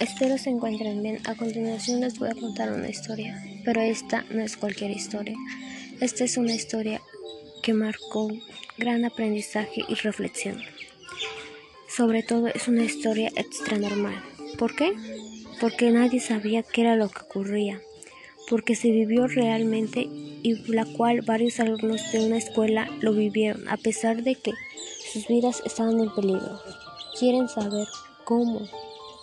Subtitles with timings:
[0.00, 1.20] Espero se encuentren bien.
[1.26, 5.34] A continuación les voy a contar una historia, pero esta no es cualquier historia.
[6.00, 7.00] Esta es una historia
[7.62, 8.30] que marcó
[8.76, 10.60] gran aprendizaje y reflexión.
[11.88, 14.22] Sobre todo es una historia extra normal.
[14.58, 14.92] ¿Por qué?
[15.62, 17.80] Porque nadie sabía qué era lo que ocurría,
[18.50, 20.00] porque se vivió realmente
[20.42, 24.52] y la cual varios alumnos de una escuela lo vivieron a pesar de que
[25.10, 26.60] sus vidas estaban en peligro.
[27.18, 27.88] ¿Quieren saber
[28.24, 28.60] cómo,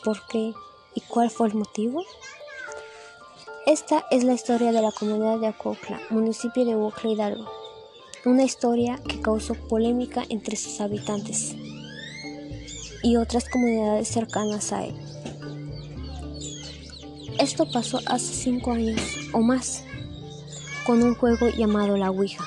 [0.03, 0.51] por qué
[0.95, 2.03] y cuál fue el motivo?
[3.65, 7.49] Esta es la historia de la comunidad de Acocla, municipio de Huocla Hidalgo.
[8.25, 11.55] Una historia que causó polémica entre sus habitantes
[13.01, 14.95] y otras comunidades cercanas a él.
[17.39, 19.01] Esto pasó hace cinco años
[19.33, 19.83] o más
[20.85, 22.43] con un juego llamado La Ouija,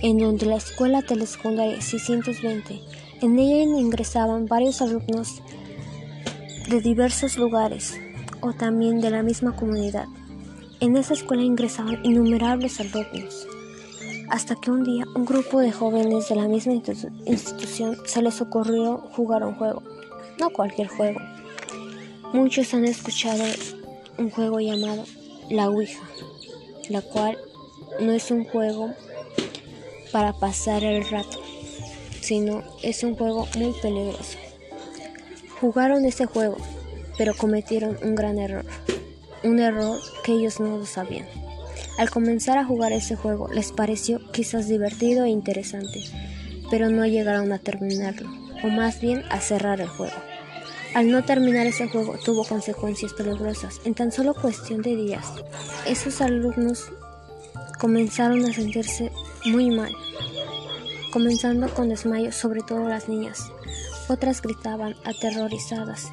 [0.00, 2.80] en donde la escuela telesecundaria 620,
[3.20, 5.42] en ella ingresaban varios alumnos
[6.68, 7.98] de diversos lugares
[8.40, 10.06] o también de la misma comunidad.
[10.80, 13.46] En esa escuela ingresaban innumerables alumnos,
[14.30, 18.98] hasta que un día un grupo de jóvenes de la misma institución se les ocurrió
[19.12, 19.82] jugar un juego,
[20.38, 21.20] no cualquier juego.
[22.32, 23.42] Muchos han escuchado
[24.18, 25.04] un juego llamado
[25.50, 26.02] La Ouija
[26.88, 27.38] la cual
[28.00, 28.94] no es un juego
[30.12, 31.38] para pasar el rato,
[32.20, 34.38] sino es un juego muy peligroso.
[35.60, 36.56] Jugaron ese juego,
[37.16, 38.64] pero cometieron un gran error,
[39.42, 41.26] un error que ellos no lo sabían.
[41.98, 46.00] Al comenzar a jugar ese juego les pareció quizás divertido e interesante,
[46.70, 48.30] pero no llegaron a terminarlo,
[48.62, 50.14] o más bien a cerrar el juego.
[50.94, 53.80] Al no terminar ese juego tuvo consecuencias peligrosas.
[53.84, 55.26] En tan solo cuestión de días,
[55.86, 56.84] esos alumnos
[57.78, 59.10] comenzaron a sentirse
[59.44, 59.92] muy mal,
[61.12, 63.50] comenzando con desmayos, sobre todo las niñas.
[64.08, 66.10] Otras gritaban aterrorizadas.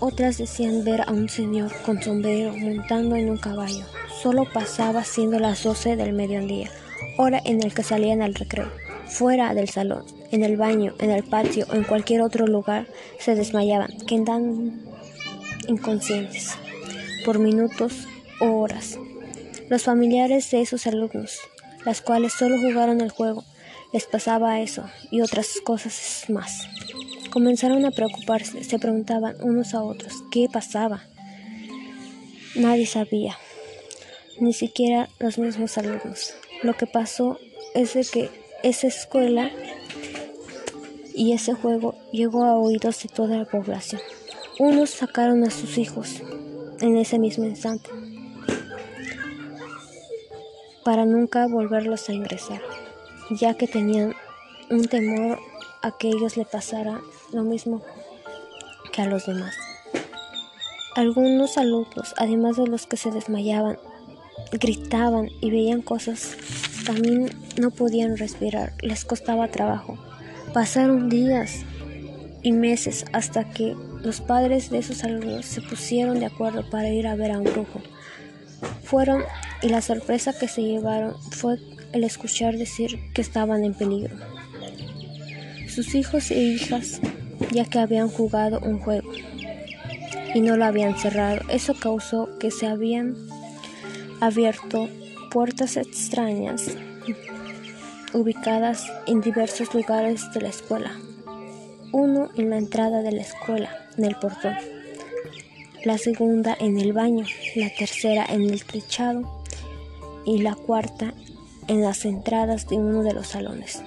[0.00, 3.84] Otras decían ver a un señor con sombrero montando en un caballo.
[4.22, 6.70] Solo pasaba siendo las 12 del mediodía,
[7.18, 8.70] hora en el que salían al recreo.
[9.06, 12.86] Fuera del salón, en el baño, en el patio o en cualquier otro lugar,
[13.18, 14.72] se desmayaban, quedando
[15.68, 16.52] inconscientes
[17.24, 18.06] por minutos
[18.40, 18.98] o horas.
[19.68, 21.38] Los familiares de esos alumnos,
[21.84, 23.44] las cuales solo jugaron el juego,
[23.92, 26.68] les pasaba eso y otras cosas más.
[27.30, 31.04] Comenzaron a preocuparse, se preguntaban unos a otros qué pasaba.
[32.54, 33.36] Nadie sabía,
[34.40, 36.34] ni siquiera los mismos alumnos.
[36.62, 37.38] Lo que pasó
[37.74, 38.30] es de que
[38.62, 39.50] esa escuela
[41.14, 44.00] y ese juego llegó a oídos de toda la población.
[44.58, 46.22] Unos sacaron a sus hijos
[46.80, 47.90] en ese mismo instante
[50.86, 52.62] para nunca volverlos a ingresar,
[53.30, 54.14] ya que tenían
[54.70, 55.38] un temor
[55.82, 57.00] a que ellos le pasara
[57.32, 57.82] lo mismo
[58.92, 59.54] que a los demás.
[60.94, 63.78] Algunos alumnos, además de los que se desmayaban,
[64.52, 66.36] gritaban y veían cosas,
[66.86, 69.98] también no podían respirar, les costaba trabajo.
[70.54, 71.64] Pasaron días
[72.42, 77.06] y meses hasta que los padres de esos alumnos se pusieron de acuerdo para ir
[77.06, 77.82] a ver a un brujo.
[78.84, 79.22] Fueron
[79.62, 81.58] y la sorpresa que se llevaron fue
[81.92, 84.16] el escuchar decir que estaban en peligro.
[85.68, 87.00] Sus hijos e hijas,
[87.52, 89.10] ya que habían jugado un juego
[90.34, 93.16] y no lo habían cerrado, eso causó que se habían
[94.20, 94.88] abierto
[95.30, 96.76] puertas extrañas
[98.12, 100.92] ubicadas en diversos lugares de la escuela.
[101.92, 104.54] Uno en la entrada de la escuela, en el portón.
[105.84, 109.42] La segunda en el baño, la tercera en el techado
[110.24, 111.14] y la cuarta
[111.68, 113.82] en las entradas de uno de los salones.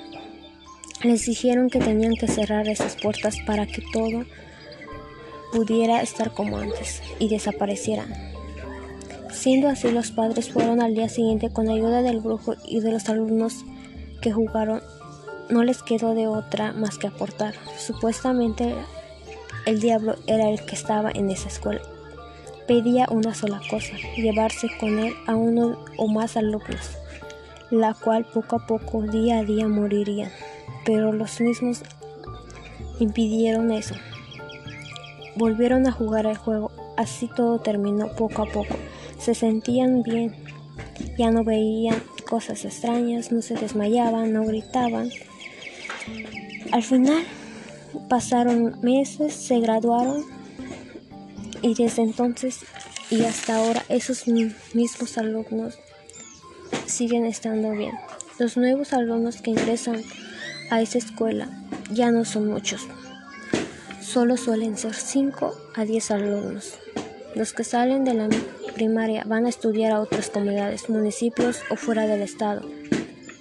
[1.03, 4.25] Les dijeron que tenían que cerrar esas puertas para que todo
[5.51, 8.13] pudiera estar como antes y desaparecieran.
[9.31, 13.07] Siendo así, los padres fueron al día siguiente con ayuda del brujo y de los
[13.09, 13.63] alumnos
[14.21, 14.81] que jugaron
[15.49, 17.55] no les quedó de otra más que aportar.
[17.77, 18.75] Supuestamente
[19.65, 21.81] el diablo era el que estaba en esa escuela.
[22.67, 26.97] Pedía una sola cosa, llevarse con él a uno o más alumnos,
[27.71, 30.31] la cual poco a poco, día a día morirían.
[30.85, 31.83] Pero los mismos
[32.99, 33.95] impidieron eso.
[35.35, 38.75] Volvieron a jugar el juego, así todo terminó poco a poco.
[39.19, 40.35] Se sentían bien,
[41.17, 45.09] ya no veían cosas extrañas, no se desmayaban, no gritaban.
[46.71, 47.23] Al final
[48.09, 50.23] pasaron meses, se graduaron
[51.61, 52.59] y desde entonces
[53.09, 55.79] y hasta ahora esos mismos alumnos
[56.89, 57.93] siguen estando bien.
[58.39, 60.01] Los nuevos alumnos que ingresan
[60.69, 61.47] a esa escuela
[61.91, 62.87] ya no son muchos.
[64.01, 66.79] solo suelen ser 5 a 10 alumnos.
[67.35, 68.27] Los que salen de la
[68.73, 72.67] primaria van a estudiar a otras comunidades, municipios o fuera del estado.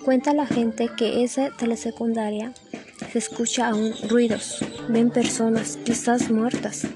[0.05, 2.53] Cuenta la gente que esa telesecundaria
[3.13, 4.59] se escucha aún ruidos,
[4.89, 6.87] ven personas, quizás muertas,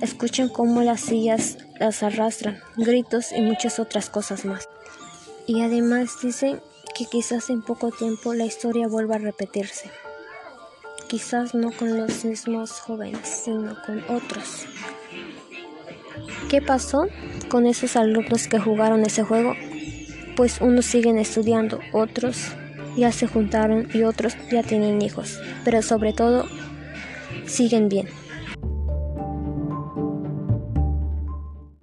[0.00, 4.68] escuchan cómo las sillas las arrastran, gritos y muchas otras cosas más.
[5.50, 6.60] Y además dicen
[6.96, 9.90] que quizás en poco tiempo la historia vuelva a repetirse.
[11.08, 14.66] Quizás no con los mismos jóvenes, sino con otros.
[16.48, 17.08] ¿Qué pasó
[17.48, 19.54] con esos alumnos que jugaron ese juego?
[20.36, 22.52] Pues unos siguen estudiando, otros
[22.96, 26.46] ya se juntaron y otros ya tienen hijos, pero sobre todo
[27.46, 28.19] siguen bien.